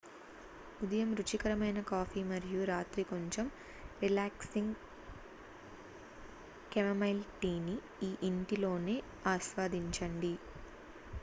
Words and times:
ఉదయం 0.81 1.09
రుచికరమైన 1.17 1.79
కాఫీ 1.89 2.21
మరియు 2.29 2.61
రాత్రి 2.65 3.03
కొంచెం 3.03 3.45
రిలాక్సింగ్ 4.01 4.73
కెమమైల్ 6.71 7.23
టీని 7.41 7.75
మీ 7.99 8.09
ఇంటిలోనే 8.29 8.97
ఆస్వాదించండి 9.27 10.33